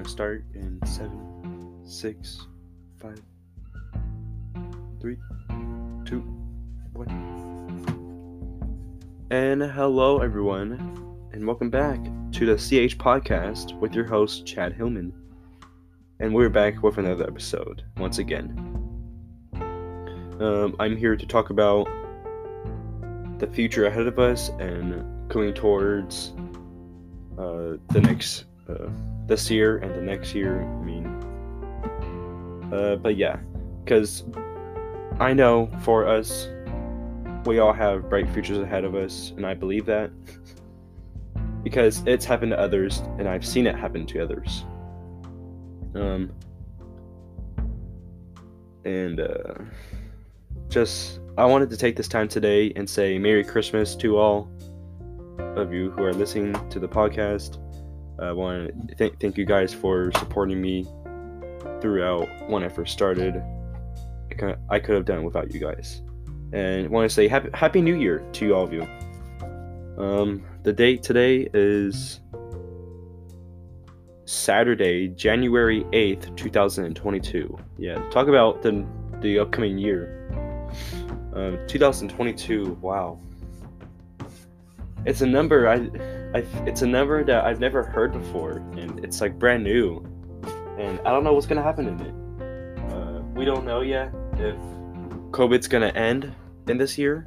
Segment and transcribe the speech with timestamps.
[0.00, 2.46] gonna start in seven, six,
[2.98, 3.20] five,
[4.98, 5.18] three,
[6.06, 6.20] two,
[6.94, 7.06] one.
[9.30, 12.02] And hello, everyone, and welcome back
[12.32, 15.12] to the CH podcast with your host, Chad Hillman.
[16.18, 18.56] And we're back with another episode once again.
[20.40, 21.86] Um, I'm here to talk about
[23.38, 26.32] the future ahead of us and going towards
[27.36, 28.88] uh, the next uh,
[29.30, 30.62] this year and the next year.
[30.62, 31.06] I mean,
[32.72, 33.38] uh, but yeah,
[33.84, 34.24] because
[35.20, 36.48] I know for us,
[37.46, 40.10] we all have bright futures ahead of us, and I believe that
[41.62, 44.64] because it's happened to others, and I've seen it happen to others.
[45.94, 46.32] Um,
[48.84, 49.54] and uh,
[50.68, 54.50] just I wanted to take this time today and say Merry Christmas to all
[55.38, 57.58] of you who are listening to the podcast.
[58.20, 60.86] I want to th- thank you guys for supporting me
[61.80, 63.42] throughout when I first started.
[64.30, 66.02] I, could, I could have done without you guys.
[66.52, 68.82] And want to say happy, happy New Year to all of you.
[69.96, 72.20] Um, the date today is
[74.24, 77.58] Saturday, January 8th, 2022.
[77.78, 78.86] Yeah, talk about the,
[79.20, 80.16] the upcoming year.
[81.32, 83.18] Um, 2022, wow.
[85.06, 85.88] It's a number I,
[86.32, 90.04] I, it's a number that I've never heard before, and it's like brand new,
[90.78, 92.92] and I don't know what's gonna happen in it.
[92.92, 94.54] Uh, we don't know yet if
[95.32, 96.32] COVID's gonna end
[96.68, 97.26] in this year.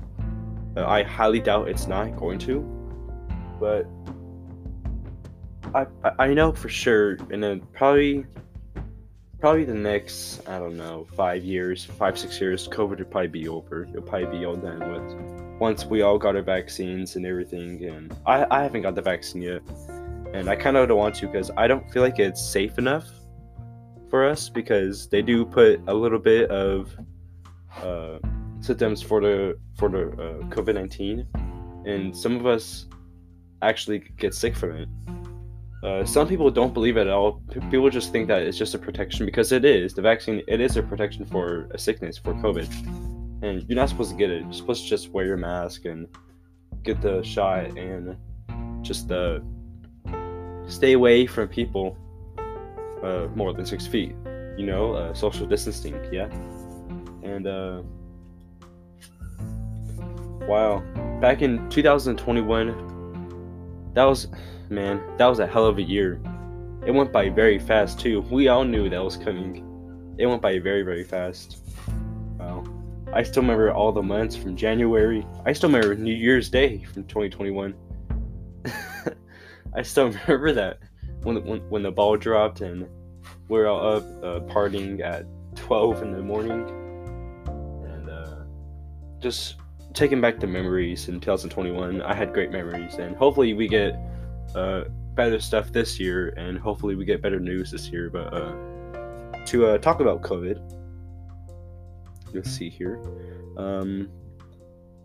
[0.78, 2.62] Uh, I highly doubt it's not going to,
[3.60, 3.86] but
[5.76, 5.86] I,
[6.20, 8.26] I know for sure in a probably
[9.40, 13.50] probably the next I don't know five years, five six years, COVID will probably be
[13.50, 13.84] over.
[13.84, 17.84] It'll probably be all done with once we all got our vaccines and everything.
[17.86, 19.62] And I, I haven't got the vaccine yet.
[20.34, 23.08] And I kind of don't want to because I don't feel like it's safe enough
[24.10, 26.96] for us because they do put a little bit of
[27.82, 28.20] uh,
[28.62, 31.28] symptoms for the for the uh, COVID nineteen,
[31.86, 32.88] and some of us
[33.62, 34.90] actually get sick from it.
[35.84, 37.42] Uh, some people don't believe it at all.
[37.70, 39.94] People just think that it's just a protection because it is.
[39.94, 42.68] The vaccine it is a protection for a sickness for COVID
[43.44, 44.44] and you're not supposed to get it.
[44.44, 46.08] You're supposed to just wear your mask and
[46.82, 48.16] get the shot and
[48.82, 49.40] just uh,
[50.66, 51.98] stay away from people
[53.04, 54.16] uh, more than six feet.
[54.58, 56.02] You know, uh, social distancing.
[56.12, 56.30] Yeah,
[57.22, 57.82] and uh,
[60.48, 60.82] wow,
[61.20, 64.28] back in 2021, that was
[64.70, 66.22] man, that was a hell of a year.
[66.86, 68.22] It went by very fast too.
[68.22, 69.70] We all knew that was coming.
[70.18, 71.58] It went by very very fast.
[73.14, 75.26] I still remember all the months from January.
[75.46, 77.76] I still remember New Year's Day from 2021.
[79.76, 80.80] I still remember that
[81.22, 82.88] when, when when the ball dropped and
[83.50, 85.26] we are all up uh, partying at
[85.56, 86.68] 12 in the morning
[87.86, 88.36] and uh,
[89.20, 89.58] just
[89.94, 92.02] taking back the memories in 2021.
[92.02, 93.96] I had great memories and hopefully we get
[94.56, 98.10] uh, better stuff this year and hopefully we get better news this year.
[98.10, 98.54] But uh,
[99.46, 100.83] to uh, talk about COVID
[102.34, 103.02] let's see here.
[103.58, 104.10] Um,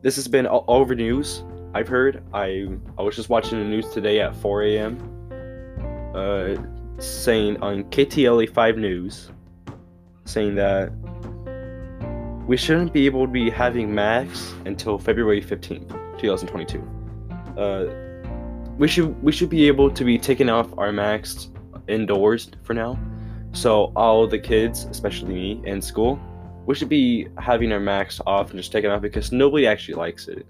[0.03, 1.45] this has been all over news.
[1.75, 2.23] I've heard.
[2.33, 6.13] I I was just watching the news today at 4 a.m.
[6.15, 6.57] Uh,
[7.01, 9.31] saying on KTLA 5 News,
[10.25, 10.91] saying that
[12.47, 16.83] we shouldn't be able to be having masks until February 15th, 2022.
[17.61, 18.09] Uh,
[18.79, 21.51] we should we should be able to be taking off our masks
[21.89, 22.99] indoors for now.
[23.53, 26.19] So all the kids, especially me in school,
[26.69, 30.29] we should be having our max off and just taking off because nobody actually likes
[30.29, 30.47] it.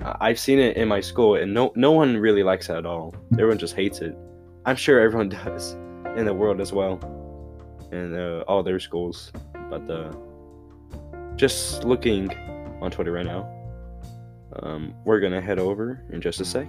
[0.00, 3.12] I've seen it in my school, and no no one really likes it at all.
[3.32, 4.16] Everyone just hates it.
[4.64, 5.72] I'm sure everyone does
[6.16, 7.00] in the world as well,
[7.90, 9.32] in uh, all their schools.
[9.68, 10.12] But uh,
[11.34, 12.30] just looking
[12.80, 13.42] on Twitter right now,
[14.62, 16.68] um, we're gonna head over in just a sec.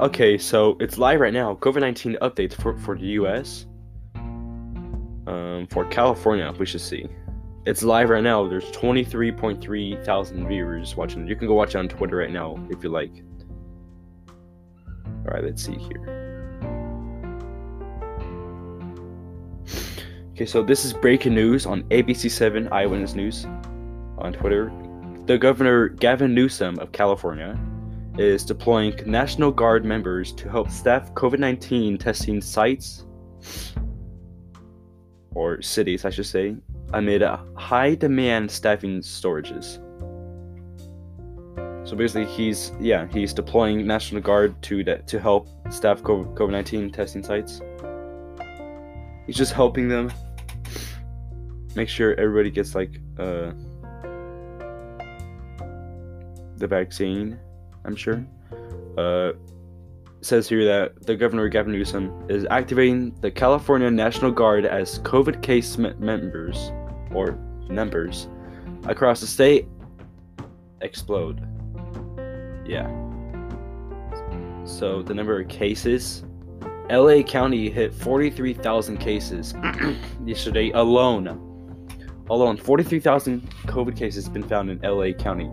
[0.00, 1.56] Okay, so it's live right now.
[1.56, 3.66] COVID 19 updates for, for the US.
[4.14, 7.06] Um, for California, we should see.
[7.66, 8.48] It's live right now.
[8.48, 11.26] There's 23.3 thousand viewers watching.
[11.26, 13.12] You can go watch it on Twitter right now if you like.
[15.26, 16.16] Alright, let's see here.
[20.30, 23.44] Okay, so this is breaking news on ABC7 Eyewitness News
[24.16, 24.72] on Twitter.
[25.26, 27.60] The governor Gavin Newsom of California
[28.18, 33.04] is deploying National Guard members to help staff COVID 19 testing sites
[35.34, 36.56] or cities, I should say,
[36.92, 37.22] amid
[37.56, 39.78] high demand staffing storages.
[41.88, 47.22] So basically, he's yeah he's deploying National Guard to to help staff COVID nineteen testing
[47.22, 47.60] sites.
[49.26, 50.12] He's just helping them
[51.74, 53.52] make sure everybody gets like uh,
[56.56, 57.38] the vaccine.
[57.84, 58.24] I'm sure.
[58.96, 59.32] Uh,
[60.22, 65.42] says here that the governor Gavin Newsom is activating the California National Guard as COVID
[65.42, 66.70] case members
[67.12, 67.38] or
[67.68, 68.28] numbers
[68.84, 69.66] across the state
[70.82, 71.40] explode.
[72.66, 72.88] Yeah.
[74.64, 76.24] So the number of cases,
[76.90, 79.54] LA County hit 43,000 cases
[80.24, 81.46] yesterday alone.
[82.28, 85.46] Alone, 43,000 COVID cases been found in LA County,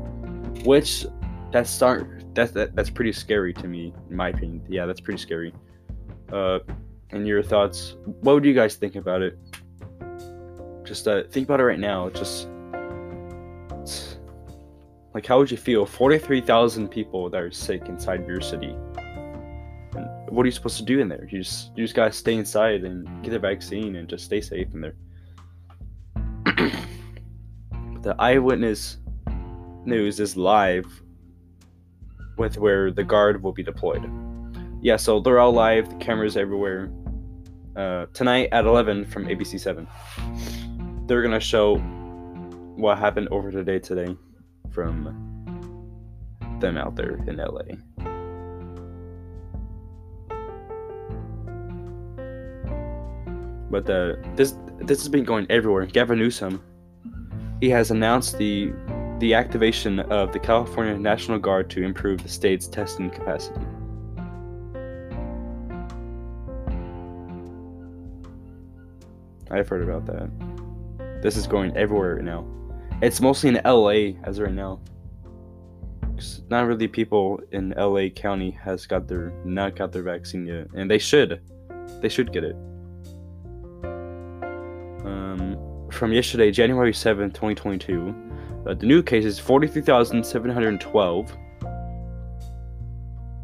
[0.63, 1.05] which
[1.51, 4.63] that's start that's that, that's pretty scary to me, in my opinion.
[4.69, 5.53] Yeah, that's pretty scary.
[6.31, 6.59] Uh,
[7.09, 7.95] and your thoughts?
[8.21, 9.39] What would you guys think about it?
[10.85, 12.09] Just uh, think about it right now.
[12.11, 12.47] Just
[15.15, 15.85] like, how would you feel?
[15.85, 18.75] Forty-three thousand people that are sick inside of your city.
[19.95, 21.27] And what are you supposed to do in there?
[21.31, 24.67] You just you just gotta stay inside and get the vaccine and just stay safe
[24.75, 24.95] in there.
[28.03, 28.97] the eyewitness
[29.85, 30.85] news is live
[32.37, 34.09] with where the guard will be deployed.
[34.81, 36.89] Yeah, so they're all live, the cameras everywhere.
[37.75, 39.87] Uh, tonight at 11 from ABC 7.
[41.07, 41.77] They're gonna show
[42.75, 44.15] what happened over the day today
[44.71, 45.25] from
[46.59, 47.75] them out there in LA.
[53.69, 55.85] But the this this has been going everywhere.
[55.85, 56.61] Gavin Newsom,
[57.59, 58.71] he has announced the
[59.19, 63.65] the activation of the California National Guard to improve the state's testing capacity.
[69.49, 70.29] I've heard about that.
[71.23, 72.45] This is going everywhere right now.
[73.01, 74.79] It's mostly in LA as right now.
[76.49, 80.89] Not really people in LA County has got their not got their vaccine yet, and
[80.89, 81.41] they should.
[82.01, 82.55] They should get it.
[85.05, 85.57] Um,
[85.91, 88.26] from yesterday, January seventh, 2022,
[88.67, 91.37] uh, the new case is 43,712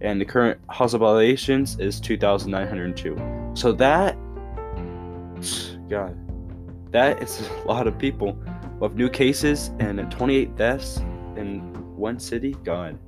[0.00, 3.52] And the current hospitalizations is 2,902.
[3.54, 4.16] So that,
[5.88, 6.25] God,
[6.90, 8.38] that is a lot of people.
[8.78, 10.98] With new cases and 28 deaths
[11.36, 11.60] in
[11.96, 12.98] one city, God.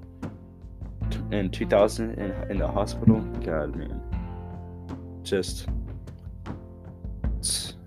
[1.31, 4.01] In 2000 in, in the hospital, God, man.
[5.23, 5.69] Just.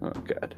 [0.01, 0.55] Oh, God.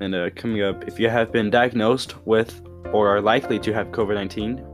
[0.00, 2.62] And uh, coming up, if you have been diagnosed with
[2.92, 4.64] or are likely to have COVID 19,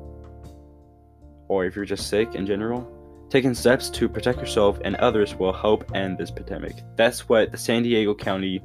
[1.48, 2.93] or if you're just sick in general,
[3.34, 6.76] taking steps to protect yourself and others will help end this pandemic.
[6.94, 8.62] That's what the San Diego County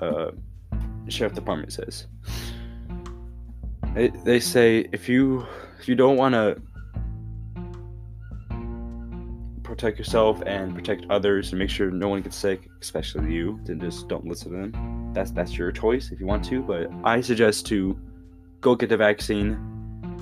[0.00, 0.32] uh,
[1.08, 2.08] Sheriff Department says.
[3.94, 5.46] They, they say if you
[5.78, 6.60] if you don't want to
[9.62, 13.78] protect yourself and protect others and make sure no one gets sick, especially you, then
[13.78, 15.12] just don't listen to them.
[15.14, 17.96] That's that's your choice if you want to, but I suggest to
[18.60, 19.73] go get the vaccine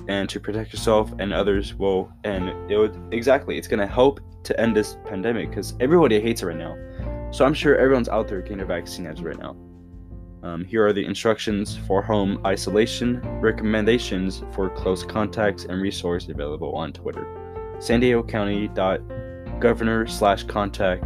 [0.07, 4.19] and to protect yourself and others will and it would exactly it's going to help
[4.43, 6.75] to end this pandemic because everybody hates it right now.
[7.31, 9.55] So I'm sure everyone's out there getting their vaccine as right now.
[10.43, 16.75] Um, here are the instructions for home isolation, recommendations for close contacts, and resources available
[16.75, 17.25] on Twitter.
[17.79, 18.99] San Diego County dot
[19.59, 21.05] governor slash contact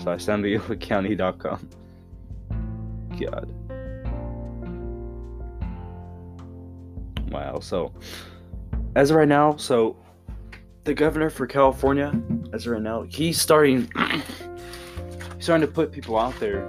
[0.00, 1.68] slash san diego county.com.
[3.18, 3.57] God.
[7.30, 7.60] Wow.
[7.60, 7.92] So,
[8.96, 9.96] as of right now, so
[10.84, 12.12] the governor for California,
[12.52, 14.24] as of right now, he's starting, he's
[15.44, 16.66] starting to put people out there,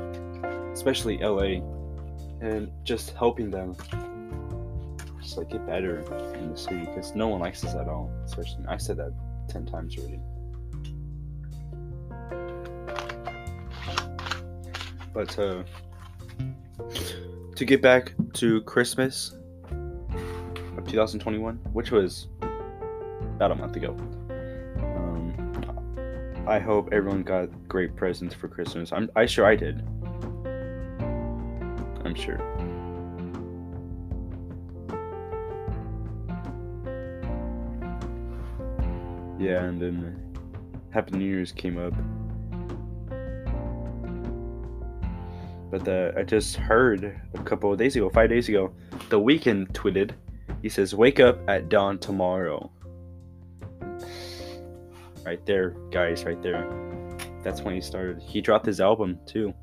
[0.73, 1.61] especially LA,
[2.41, 3.75] and just helping them
[5.21, 5.99] just like get better
[6.35, 8.11] in the city because no one likes this at all.
[8.25, 9.13] Especially, I said that
[9.47, 10.19] ten times already.
[15.13, 15.63] But uh,
[17.55, 19.33] to get back to Christmas
[20.89, 22.27] 2021, which was
[23.35, 23.95] about a month ago.
[24.79, 28.91] Um, I hope everyone got great presents for Christmas.
[28.91, 29.81] I'm I sure I did.
[32.03, 32.39] I'm sure.
[39.39, 40.35] Yeah, and then
[40.89, 41.93] Happy New Year's came up.
[45.71, 48.73] But uh, I just heard a couple of days ago, five days ago,
[49.09, 50.13] The Weeknd tweeted.
[50.61, 52.71] He says, "Wake up at dawn tomorrow."
[55.25, 56.67] Right there, guys, right there.
[57.43, 58.21] That's when he started.
[58.21, 59.53] He dropped his album too.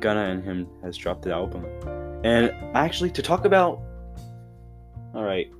[0.00, 1.64] Gunna and him has dropped the album.
[2.24, 3.82] And actually, to talk about,
[5.14, 5.50] all right,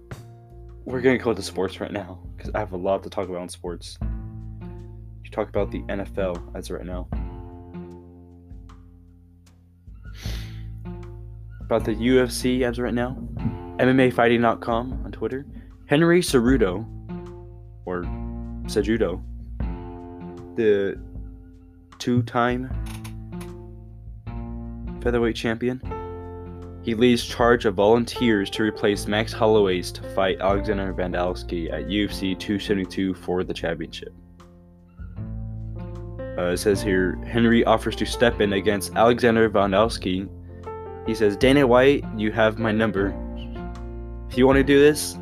[0.85, 3.43] we're gonna go to sports right now because I have a lot to talk about
[3.43, 3.99] in sports.
[5.23, 7.09] You talk about the NFL as right now.
[11.61, 13.17] About the UFC as of right now.
[13.79, 15.47] MMAfighting.com on Twitter.
[15.87, 16.87] Henry Cejudo,
[17.85, 18.03] or
[18.67, 19.23] Cejudo,
[20.57, 20.99] the
[21.99, 22.71] two-time
[25.03, 25.81] featherweight champion.
[26.83, 32.39] He leads charge of volunteers to replace Max Holloway's to fight Alexander Volkanovski at UFC
[32.39, 34.13] 272 for the championship.
[36.37, 40.29] Uh, it says here Henry offers to step in against Alexander Volkanovski.
[41.07, 43.15] He says, Dana White, you have my number.
[44.35, 45.17] If you want to do this,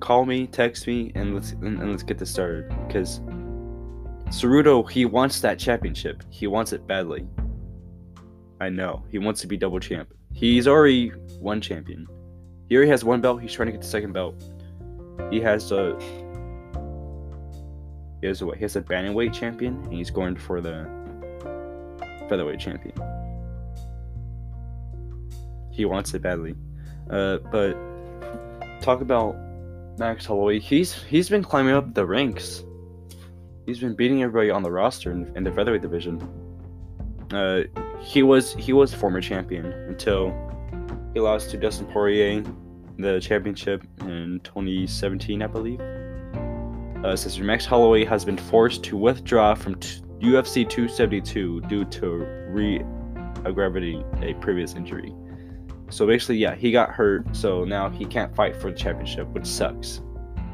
[0.00, 2.74] call me, text me, and let's and, and let's get this started.
[2.86, 3.20] Because
[4.28, 6.22] Cejudo, he wants that championship.
[6.30, 7.28] He wants it badly.
[8.58, 9.04] I know.
[9.10, 10.14] He wants to be double champ.
[10.32, 11.10] He's already
[11.40, 12.06] one champion.
[12.70, 13.42] He already has one belt.
[13.42, 14.42] He's trying to get the second belt.
[15.30, 15.98] He has a
[18.22, 18.46] he has a?
[18.54, 20.88] He has a bantamweight champion, and he's going for the
[22.30, 22.94] featherweight champion.
[25.70, 26.54] He wants it badly.
[27.10, 27.74] Uh, but
[28.80, 29.36] talk about
[29.98, 30.58] Max Holloway.
[30.58, 32.64] He's he's been climbing up the ranks.
[33.66, 36.20] He's been beating everybody on the roster in, in the featherweight division.
[37.32, 37.62] Uh,
[38.00, 40.34] he was he was former champion until
[41.14, 42.42] he lost to Dustin Poirier
[42.98, 45.80] the championship in 2017, I believe.
[47.04, 52.08] Uh, Sister Max Holloway has been forced to withdraw from t- UFC 272 due to
[52.48, 55.12] re-aggravating a previous injury.
[55.94, 59.46] So basically, yeah, he got hurt, so now he can't fight for the championship, which
[59.46, 60.02] sucks.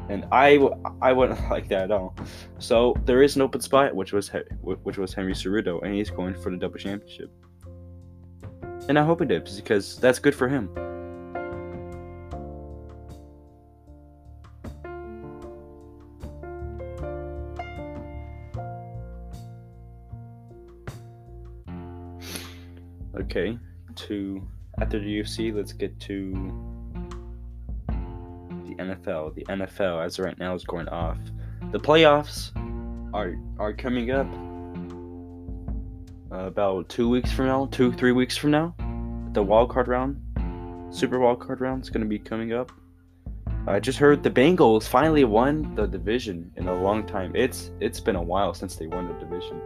[0.07, 0.59] And I,
[1.01, 2.15] I wouldn't like that at all.
[2.59, 4.29] So there is an open spot, which was
[4.61, 7.31] which was Henry Cejudo, and he's going for the double championship.
[8.87, 10.69] And I hope he does because that's good for him.
[23.15, 23.57] Okay,
[23.95, 24.41] to
[24.79, 26.33] after the UFC, let's get to
[27.87, 29.35] the NFL.
[29.35, 31.17] The NFL, as of right now, is going off.
[31.71, 32.51] The playoffs
[33.13, 34.27] are are coming up
[36.31, 38.75] uh, about two weeks from now, two three weeks from now.
[39.33, 40.21] The wild card round,
[40.93, 42.71] Super wild card round, is going to be coming up.
[43.67, 47.35] I just heard the Bengals finally won the division in a long time.
[47.35, 49.61] It's it's been a while since they won the division.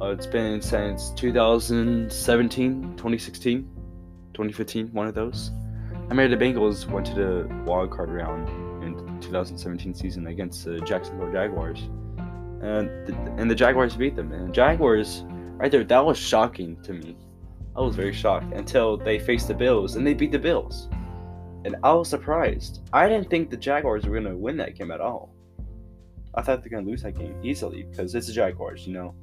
[0.00, 3.68] Uh, it's been since 2017, 2016,
[4.48, 5.50] 2015, one of those.
[6.10, 8.48] I mean, the Bengals went to the wild card round
[8.82, 11.80] in 2017 season against the Jacksonville Jaguars,
[12.62, 14.32] and the, and the Jaguars beat them.
[14.32, 15.24] And the Jaguars,
[15.56, 17.16] right there, that was shocking to me.
[17.76, 20.88] I was very shocked until they faced the Bills and they beat the Bills,
[21.64, 22.80] and I was surprised.
[22.92, 25.34] I didn't think the Jaguars were gonna win that game at all.
[26.34, 29.14] I thought they're gonna lose that game easily because it's the Jaguars, you know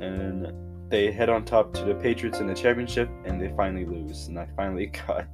[0.00, 0.52] and
[0.90, 4.26] they head on top to the Patriots in the championship, and they finally lose.
[4.26, 5.26] And I finally got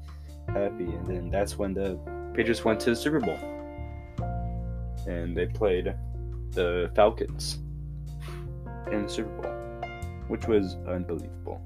[0.48, 0.84] happy.
[0.84, 1.98] And then that's when the
[2.34, 3.38] Patriots went to the Super Bowl,
[5.08, 5.94] and they played
[6.50, 7.58] the Falcons
[8.92, 9.90] in the Super Bowl,
[10.28, 11.62] which was unbelievable.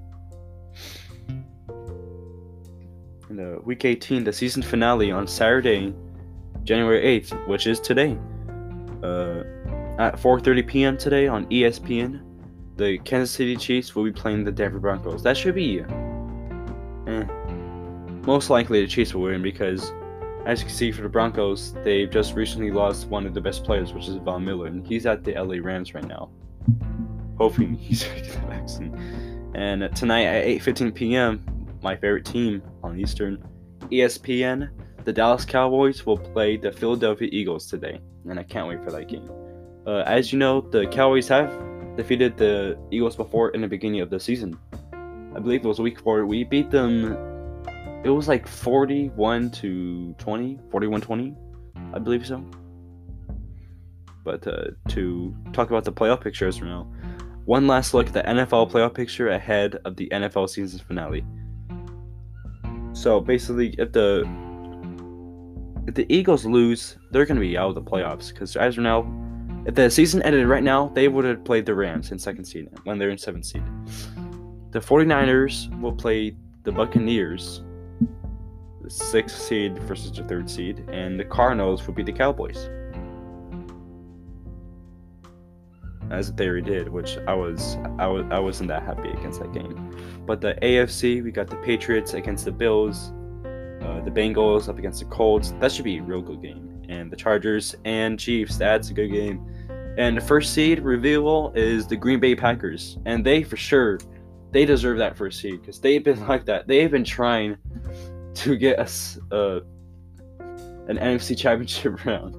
[3.28, 5.94] In the Week 18, the season finale on Saturday,
[6.64, 8.16] January 8th, which is today,
[9.02, 9.42] uh,
[9.98, 10.96] at 4:30 p.m.
[10.96, 12.29] today on ESPN
[12.80, 15.22] the Kansas City Chiefs will be playing the Denver Broncos.
[15.22, 17.24] That should be eh.
[18.26, 19.92] most likely the Chiefs will win because,
[20.46, 23.64] as you can see for the Broncos, they've just recently lost one of the best
[23.64, 26.30] players, which is Von Miller, and he's at the LA Rams right now.
[27.36, 29.52] Hoping he's the vaccine.
[29.54, 31.44] And tonight at 8:15 p.m.,
[31.82, 33.44] my favorite team on Eastern,
[33.90, 34.70] ESPN,
[35.04, 39.06] the Dallas Cowboys will play the Philadelphia Eagles today, and I can't wait for that
[39.08, 39.28] game.
[39.86, 44.10] Uh, as you know, the Cowboys have defeated the Eagles before in the beginning of
[44.10, 44.58] the season.
[45.34, 46.26] I believe it was week four.
[46.26, 47.16] We beat them.
[48.04, 51.36] It was like 41 to 20, 41 20,
[51.92, 52.44] I believe so.
[54.24, 56.90] But uh, to talk about the playoff pictures for now,
[57.44, 61.24] one last look at the NFL playoff picture ahead of the NFL season finale.
[62.92, 64.28] So basically, if the
[65.86, 68.84] if the Eagles lose, they're going to be out of the playoffs because as of
[68.84, 69.02] now,
[69.70, 72.68] if the season ended right now, they would have played the Rams in second seed
[72.82, 73.62] when they're in seventh seed.
[74.72, 77.62] The 49ers will play the Buccaneers,
[78.82, 82.68] the sixth seed versus the third seed, and the Cardinals will be the Cowboys.
[86.10, 89.52] As they already did, which I was I was I wasn't that happy against that
[89.52, 89.96] game.
[90.26, 93.12] But the AFC, we got the Patriots against the Bills,
[93.44, 95.52] uh, the Bengals up against the Colts.
[95.60, 96.82] That should be a real good game.
[96.88, 98.56] And the Chargers and Chiefs.
[98.56, 99.46] That's a good game.
[100.00, 103.98] And the first seed reveal is the Green Bay Packers, and they for sure
[104.50, 106.66] they deserve that first seed because they've been like that.
[106.66, 107.58] They've been trying
[108.32, 109.60] to get us uh,
[110.88, 112.34] an NFC Championship round.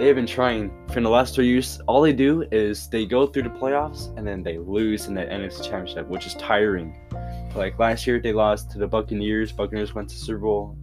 [0.00, 1.82] They have been trying for the last three years.
[1.86, 5.26] All they do is they go through the playoffs and then they lose in the
[5.26, 6.96] NFC Championship, which is tiring.
[7.54, 9.52] Like last year, they lost to the Buccaneers.
[9.52, 10.78] Buccaneers went to Super Bowl,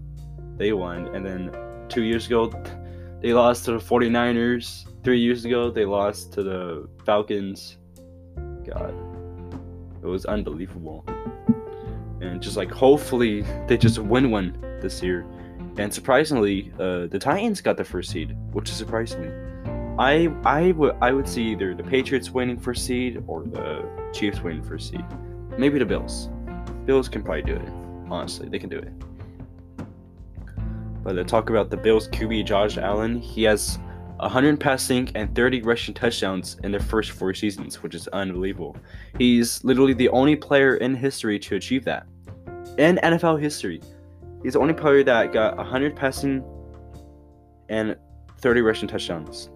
[0.58, 1.58] they won, and then
[1.90, 2.52] two years ago,
[3.22, 4.86] they lost to the 49ers.
[5.04, 7.78] Three years ago, they lost to the Falcons.
[8.66, 8.94] God,
[10.04, 11.06] it was unbelievable.
[12.22, 15.26] And just like hopefully they just win one this year.
[15.78, 19.32] And surprisingly, uh, the Titans got the first seed, which is surprisingly.
[20.00, 24.42] I I would I would see either the Patriots winning first seed or the Chiefs
[24.42, 25.06] winning first seed.
[25.58, 26.30] Maybe the Bills.
[26.86, 27.70] Bills can probably do it.
[28.10, 28.92] Honestly, they can do it.
[31.08, 33.80] But to talk about the Bills QB Josh Allen, he has
[34.18, 38.76] 100 passing and 30 rushing touchdowns in the first four seasons, which is unbelievable.
[39.18, 42.08] He's literally the only player in history to achieve that.
[42.78, 43.82] In NFL history,
[44.44, 46.44] he's the only player that got 100 passing
[47.70, 47.96] and
[48.40, 49.50] 30 rushing touchdowns.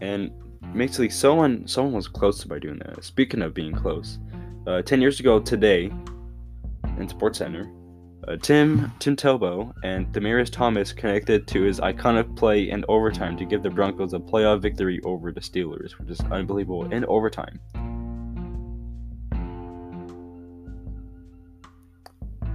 [0.00, 0.32] And
[0.74, 3.04] basically, someone someone was close by doing that.
[3.04, 4.18] Speaking of being close,
[4.68, 5.90] uh, 10 years ago today,
[6.98, 7.72] in Sports Center,
[8.26, 13.46] uh, Tim Tim Tebow and Demaryius Thomas connected to his iconic play in overtime to
[13.46, 17.58] give the Broncos a playoff victory over the Steelers, which is unbelievable in overtime.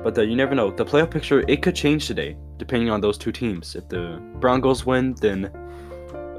[0.04, 0.72] But uh, you never know.
[0.72, 3.76] The playoff picture it could change today, depending on those two teams.
[3.76, 5.46] If the Broncos win, then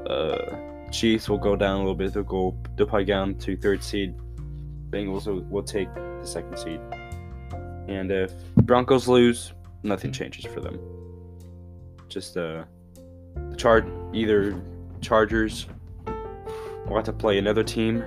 [0.07, 2.13] uh, Chiefs will go down a little bit.
[2.13, 4.15] They'll go they'll probably down to third seed.
[4.89, 6.79] Bengals will, will take the second seed.
[7.87, 9.53] And if Broncos lose,
[9.83, 10.79] nothing changes for them.
[12.09, 12.63] Just uh,
[13.35, 14.61] the either
[15.01, 15.67] Chargers
[16.87, 18.01] will have to play another team,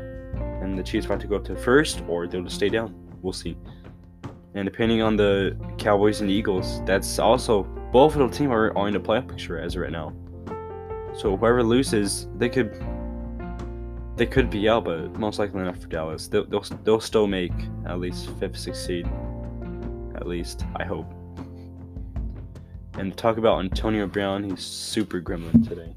[0.63, 2.95] and the Chiefs will have to go up to first, or they'll just stay down.
[3.23, 3.57] We'll see.
[4.55, 8.95] And depending on the Cowboys and Eagles, that's also both of the teams are, in
[8.95, 10.13] the playoff picture as right now.
[11.15, 12.73] So whoever loses, they could
[14.17, 16.29] they could be out, but most likely not for Dallas.
[16.29, 17.53] They'll, they'll, they'll still make
[17.87, 19.09] at least fifth, sixth seed.
[20.15, 21.11] At least, I hope.
[22.99, 25.97] And talk about Antonio Brown, he's super gremlin today.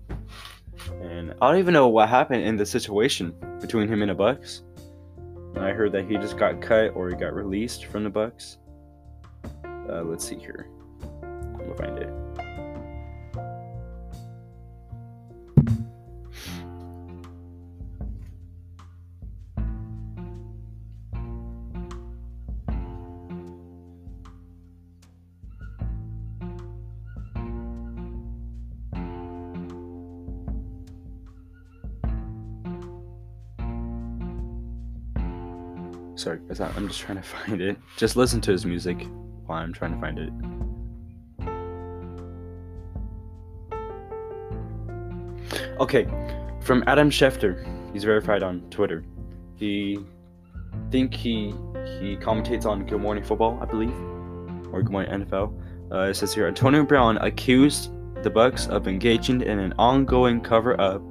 [1.01, 4.61] And I don't even know what happened in the situation between him and the Bucks.
[5.57, 8.57] I heard that he just got cut or he got released from the Bucks.
[9.65, 10.69] Uh, let's see here.
[11.75, 12.23] Find it.
[36.15, 37.77] Sorry, guys, I'm just trying to find it.
[37.97, 39.07] Just listen to his music
[39.45, 40.52] while I'm trying to find it.
[45.83, 46.07] Okay,
[46.61, 47.67] from Adam Schefter.
[47.91, 49.03] He's verified on Twitter.
[49.57, 49.99] He
[50.91, 51.53] think he
[51.99, 53.93] he commentates on Good Morning Football, I believe,
[54.71, 55.61] or Good Morning NFL.
[55.91, 57.91] Uh, it says here Antonio Brown accused
[58.23, 61.01] the Bucks of engaging in an ongoing cover-up.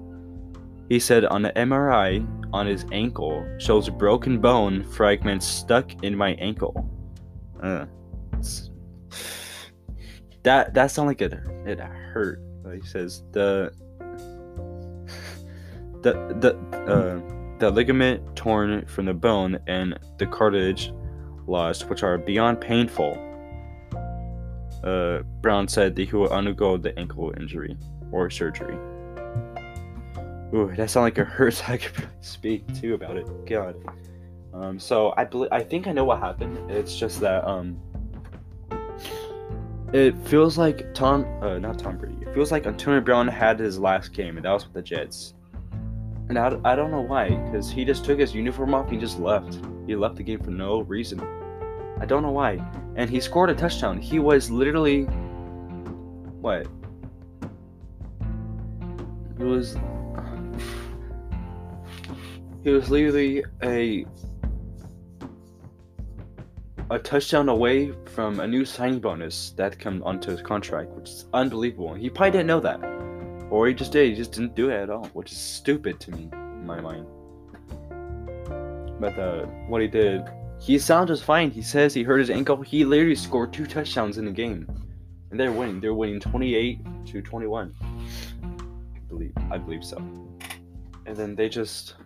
[0.88, 6.30] He said on the MRI on his ankle shows broken bone fragments stuck in my
[6.37, 6.90] ankle.
[7.62, 7.85] Uh,
[10.44, 11.35] that that sounds like it
[11.66, 12.40] it hurt.
[12.72, 13.70] He says the
[16.02, 16.56] the the
[16.90, 17.20] uh,
[17.58, 20.92] the ligament torn from the bone and the cartilage
[21.46, 23.18] lost, which are beyond painful.
[24.82, 27.76] Uh, Brown said that he will undergo the ankle injury
[28.10, 28.76] or surgery.
[30.54, 31.62] Ooh, that sounds like it hurts.
[31.68, 33.26] I could speak too about it.
[33.46, 33.76] God.
[34.52, 36.70] Um, so I believe I think I know what happened.
[36.70, 37.80] It's just that um,
[39.92, 42.16] it feels like Tom, uh, not Tom Brady.
[42.22, 45.34] It feels like Antonio Brown had his last game, and that was with the Jets.
[46.32, 49.20] And I, I don't know why, because he just took his uniform off and just
[49.20, 49.58] left.
[49.86, 51.20] He left the game for no reason.
[52.00, 52.52] I don't know why.
[52.96, 54.00] And he scored a touchdown.
[54.00, 55.02] He was literally.
[56.40, 56.66] What?
[59.36, 59.76] He was.
[62.64, 64.06] He was literally a.
[66.90, 71.26] A touchdown away from a new signing bonus that come onto his contract, which is
[71.34, 71.92] unbelievable.
[71.92, 72.91] He probably didn't know that.
[73.52, 76.10] Or he just did, he just didn't do it at all, which is stupid to
[76.10, 77.06] me, in my mind.
[78.98, 80.22] But uh, what he did,
[80.58, 81.50] he sounds just fine.
[81.50, 82.62] He says he hurt his ankle.
[82.62, 84.66] He literally scored two touchdowns in the game.
[85.30, 85.80] And they're winning.
[85.80, 87.74] They're winning 28 to 21.
[88.42, 89.98] I believe, I believe so.
[91.04, 91.96] And then they just.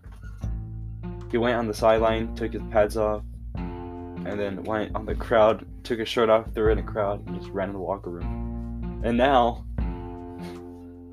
[1.30, 3.22] He went on the sideline, took his pads off,
[3.54, 7.24] and then went on the crowd, took his shirt off, threw it in the crowd,
[7.28, 9.02] and just ran in the locker room.
[9.04, 9.65] And now,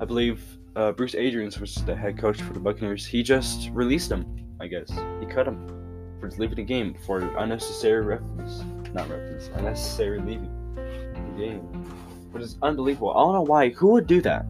[0.04, 3.06] I believe uh, Bruce Arians was the head coach for the Buccaneers.
[3.06, 4.26] He just released him,
[4.60, 4.90] I guess.
[5.18, 5.66] He cut him
[6.20, 8.62] for leaving the game for unnecessary reference.
[8.92, 11.60] Not reference, unnecessary leaving the game.
[12.32, 13.12] Which is unbelievable.
[13.12, 13.70] I don't know why.
[13.70, 14.44] Who would do that?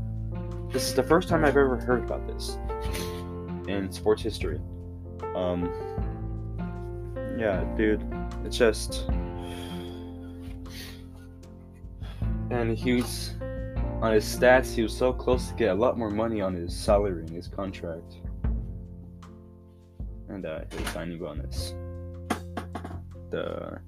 [0.73, 2.59] This is the first time I've ever heard about this
[3.69, 4.59] in sports history.
[5.37, 5.71] Um,
[7.39, 8.05] yeah, dude,
[8.45, 9.09] it's just.
[12.51, 13.35] And he was
[14.05, 16.77] on his stats, he was so close to get a lot more money on his
[16.77, 18.17] salary in his contract.
[20.29, 21.75] And uh, his signing bonus.
[23.31, 23.81] The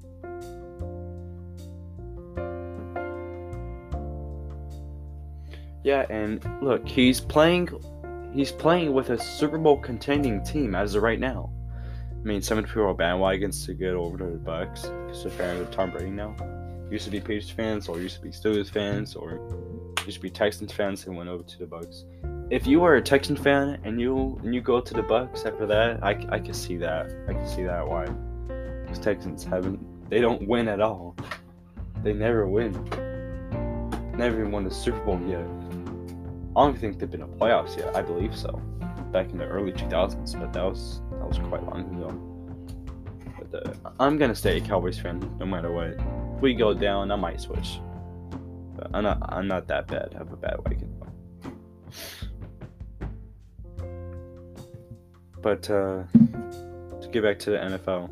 [5.85, 7.69] Yeah, and look, he's playing
[8.33, 11.53] he's playing with a Super Bowl contending team as of right now.
[12.11, 15.61] I mean, some people are bandwagons to get over to the Bucks because they're fans
[15.61, 16.35] of Tom Brady now.
[16.91, 19.41] Used to be Patriots fans, or used to be Steelers fans, or
[20.07, 22.05] used to be Texans fans and went over to the Bucks.
[22.51, 25.67] If you are a Texan fan and you and you go to the Bucks after
[25.67, 27.11] that, I, I can see that.
[27.29, 28.07] I can see that why.
[28.83, 31.17] Because Texans haven't they don't win at all.
[32.03, 32.73] They never win.
[34.17, 35.45] Never won the Super Bowl yet.
[36.57, 37.95] I don't think they've been in playoffs yet.
[37.97, 38.63] I believe so.
[39.13, 43.47] Back in the early 2000s, but that was that was quite long ago.
[43.51, 45.99] But uh, I'm gonna stay a Cowboys fan no matter what.
[46.37, 47.81] If we go down, I might switch.
[48.77, 49.19] But I'm not.
[49.33, 50.13] I'm not that bad.
[50.15, 50.93] I have a bad wagon.
[55.41, 56.05] But uh,
[57.01, 58.11] to get back to the NFL.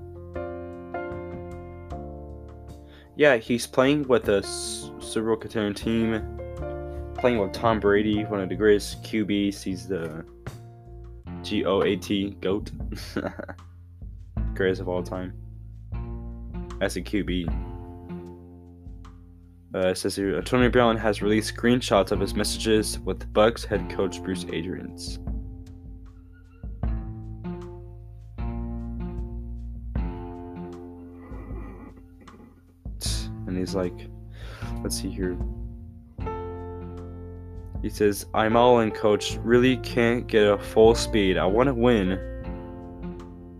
[3.16, 6.34] Yeah, he's playing with a Super Bowl contender team
[7.24, 9.62] playing with Tom Brady, one of the greatest QBs.
[9.62, 10.26] He's the
[11.42, 12.70] G O A T GOAT.
[14.54, 15.32] greatest of all time.
[16.82, 17.73] As a QB.
[19.74, 23.90] Uh, it says here, Tony Brown has released screenshots of his messages with Bucks head
[23.90, 25.18] coach Bruce Arians.
[33.48, 34.08] And he's like,
[34.84, 35.36] let's see here.
[37.82, 39.38] He says, I'm all in, coach.
[39.42, 41.36] Really can't get a full speed.
[41.36, 42.12] I want to win.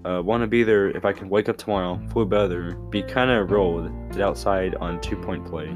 [0.05, 3.31] Uh, want to be there if I can wake up tomorrow, feel better, be kind
[3.31, 5.75] of rolled, get outside on two point play.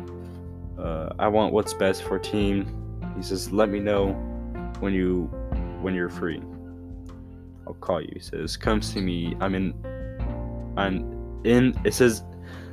[0.78, 3.00] Uh, I want what's best for team.
[3.16, 4.12] He says, let me know
[4.80, 5.24] when you
[5.80, 6.42] when you're free.
[7.66, 8.10] I'll call you.
[8.12, 9.36] He says, come see me.
[9.40, 9.74] I'm in.
[10.76, 11.78] I'm in.
[11.84, 12.22] It says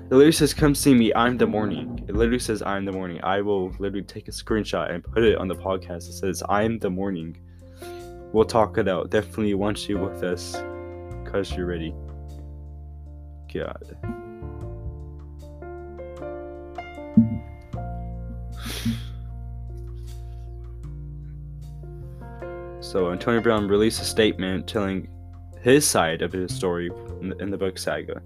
[0.05, 1.11] it literally says, "Come see me.
[1.15, 4.91] I'm the morning." It literally says, "I'm the morning." I will literally take a screenshot
[4.91, 6.07] and put it on the podcast.
[6.07, 7.35] It says, "I'm the morning."
[8.31, 9.09] We'll talk it out.
[9.09, 10.53] Definitely want you with us,
[11.25, 11.95] cause you're ready.
[13.51, 13.97] God.
[22.95, 25.09] So Antonio Brown released a statement telling
[25.61, 28.21] his side of his story in the, in the book Saga.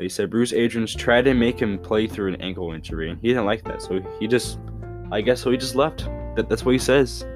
[0.00, 3.28] He said Bruce Arians tried to make him play through an ankle injury, and he
[3.28, 4.60] didn't like that, so he just,
[5.12, 6.06] I guess, so he just left.
[6.36, 7.26] That, that's what he says.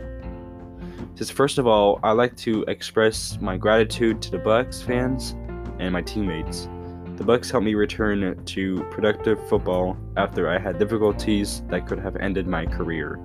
[1.10, 5.32] He says first of all, I like to express my gratitude to the Bucks fans
[5.78, 6.70] and my teammates.
[7.16, 12.16] The Bucks helped me return to productive football after I had difficulties that could have
[12.16, 13.20] ended my career.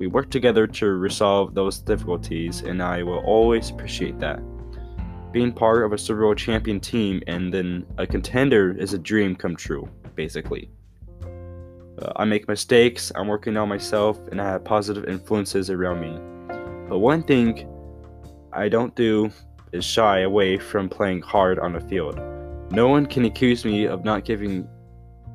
[0.00, 4.40] We work together to resolve those difficulties, and I will always appreciate that.
[5.30, 9.36] Being part of a Super Bowl champion team and then a contender is a dream
[9.36, 10.70] come true, basically.
[11.22, 16.18] Uh, I make mistakes, I'm working on myself, and I have positive influences around me.
[16.88, 17.68] But one thing
[18.54, 19.30] I don't do
[19.72, 22.18] is shy away from playing hard on the field.
[22.72, 24.66] No one can accuse me of not giving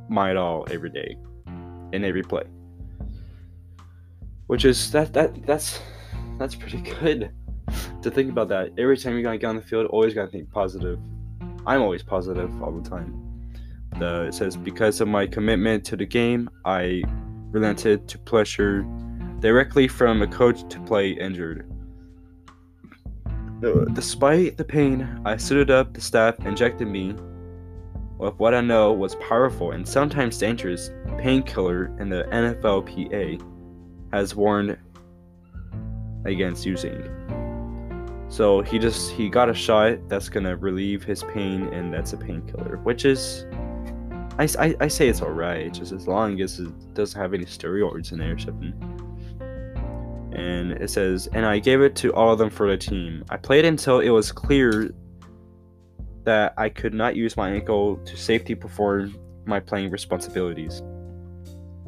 [0.09, 1.19] my all every day
[1.93, 2.45] in every play.
[4.47, 5.79] Which is that that that's
[6.37, 7.31] that's pretty good
[8.01, 8.71] to think about that.
[8.77, 10.99] Every time you gotta get on the field, always gotta think positive.
[11.65, 13.21] I'm always positive all the time.
[13.97, 17.03] The, it says because of my commitment to the game, I
[17.51, 18.85] relented to pleasure
[19.39, 21.71] directly from a coach to play injured.
[23.63, 27.15] Uh, despite the pain, I suited up the staff injected me
[28.17, 33.41] with what I know was powerful and sometimes dangerous painkiller in the NFLPA
[34.11, 34.77] has warned
[36.25, 37.11] against using.
[38.29, 42.17] So he just he got a shot that's gonna relieve his pain and that's a
[42.17, 43.45] painkiller, which is
[44.37, 48.11] I, I, I say it's alright, just as long as it doesn't have any steroids
[48.11, 48.73] in there or something.
[50.33, 53.23] And it says, and I gave it to all of them for the team.
[53.29, 54.91] I played until it was clear
[56.25, 60.81] that I could not use my ankle to safely perform my playing responsibilities.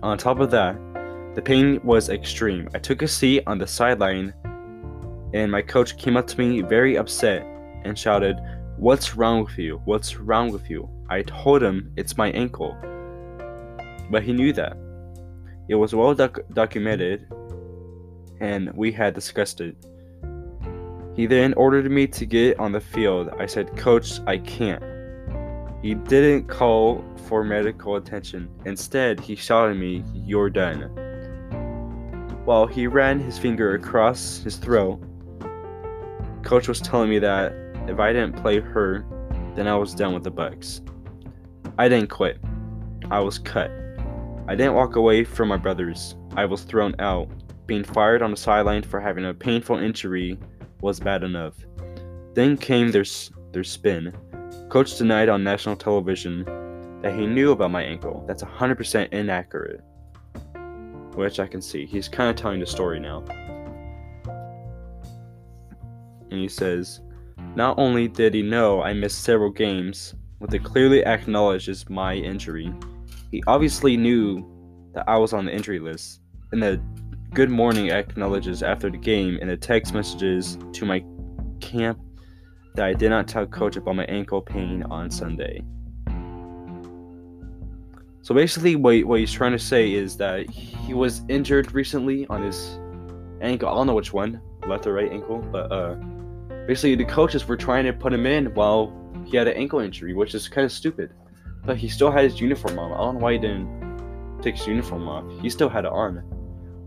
[0.02, 0.78] On top of that,
[1.38, 2.68] the pain was extreme.
[2.74, 4.34] I took a seat on the sideline,
[5.36, 7.46] and my coach came up to me very upset
[7.84, 8.40] and shouted,
[8.78, 9.80] What's wrong with you?
[9.86, 10.90] What's wrong with you?
[11.12, 12.76] I told him it's my ankle.
[14.10, 14.76] But he knew that.
[15.70, 17.28] It was well doc- documented,
[18.40, 19.76] and we had discussed it.
[21.16, 23.30] He then ordered me to get on the field.
[23.38, 24.84] I said, Coach, I can't.
[25.84, 28.50] He didn't call for medical attention.
[28.66, 31.07] Instead, he shouted at me, You're done.
[32.48, 35.02] While he ran his finger across his throat,
[36.44, 37.52] Coach was telling me that
[37.90, 39.06] if I didn't play her,
[39.54, 40.80] then I was done with the Bucks.
[41.78, 42.40] I didn't quit.
[43.12, 43.70] I was cut.
[44.48, 46.16] I didn't walk away from my brothers.
[46.38, 47.28] I was thrown out.
[47.66, 50.40] Being fired on the sideline for having a painful injury
[50.80, 51.56] was bad enough.
[52.34, 53.04] Then came their,
[53.52, 54.14] their spin.
[54.70, 56.46] Coach denied on national television
[57.02, 58.24] that he knew about my ankle.
[58.26, 59.82] That's 100% inaccurate.
[61.18, 61.88] Which I can see.
[61.88, 63.24] He's kind of telling the story now.
[66.30, 67.02] And he says,
[67.56, 72.72] Not only did he know I missed several games, but it clearly acknowledges my injury.
[73.32, 74.46] He obviously knew
[74.94, 76.80] that I was on the injury list, and the
[77.34, 81.04] good morning acknowledges after the game in the text messages to my
[81.60, 82.00] camp
[82.76, 85.64] that I did not tell coach about my ankle pain on Sunday.
[88.28, 92.42] So basically, what, what he's trying to say is that he was injured recently on
[92.42, 92.78] his
[93.40, 93.70] ankle.
[93.70, 95.96] I don't know which one, left or right ankle, but uh,
[96.68, 100.14] basically the coaches were trying to put him in while he had an ankle injury,
[100.14, 101.14] which is kind of stupid.
[101.64, 102.92] But he still had his uniform on.
[102.92, 105.24] I don't know why he didn't take his uniform off.
[105.42, 106.18] He still had it on,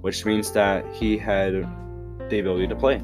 [0.02, 1.52] which means that he had
[2.28, 3.02] the ability to play.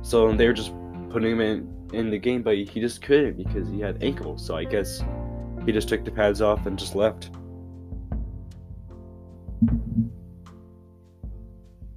[0.00, 0.72] So they were just
[1.10, 4.38] putting him in in the game, but he just couldn't because he had ankle.
[4.38, 5.04] So I guess
[5.66, 7.28] he just took the pads off and just left.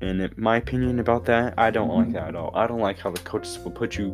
[0.04, 2.52] And my opinion about that, I don't like that at all.
[2.54, 4.10] I don't like how the coaches will put you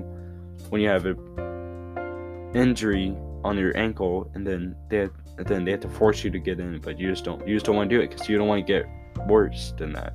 [0.69, 5.79] when you have an injury on your ankle, and then they have, then they have
[5.79, 7.95] to force you to get in, but you just don't you just don't want to
[7.95, 8.85] do it because you don't want to get
[9.27, 10.13] worse than that.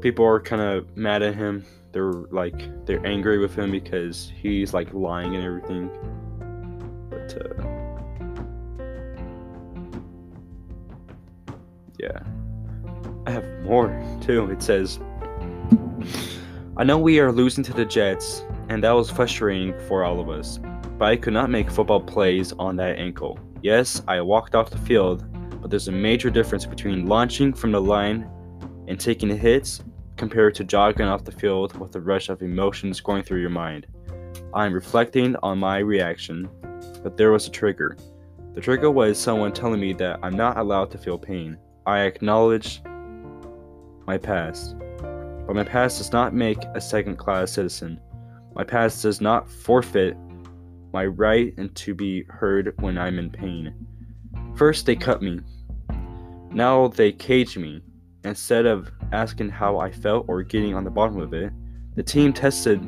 [0.00, 1.66] People are kind of mad at him.
[1.90, 5.90] They're like they're angry with him because he's like lying and everything.
[7.36, 7.64] Uh,
[11.98, 12.22] yeah,
[13.26, 13.88] I have more
[14.20, 14.50] too.
[14.50, 14.98] It says,
[16.76, 20.28] "I know we are losing to the Jets, and that was frustrating for all of
[20.28, 20.60] us.
[20.98, 23.38] But I could not make football plays on that ankle.
[23.62, 25.24] Yes, I walked off the field,
[25.60, 28.28] but there's a major difference between launching from the line
[28.88, 29.82] and taking hits
[30.16, 33.86] compared to jogging off the field with a rush of emotions going through your mind.
[34.54, 36.48] I'm reflecting on my reaction,
[37.08, 37.96] but there was a trigger.
[38.52, 41.56] The trigger was someone telling me that I'm not allowed to feel pain.
[41.86, 42.82] I acknowledge
[44.06, 44.76] my past,
[45.46, 47.98] but my past does not make a second class citizen.
[48.54, 50.18] My past does not forfeit
[50.92, 53.74] my right and to be heard when I'm in pain.
[54.54, 55.40] First, they cut me.
[56.50, 57.80] Now they cage me.
[58.24, 61.54] Instead of asking how I felt or getting on the bottom of it,
[61.94, 62.86] the team tested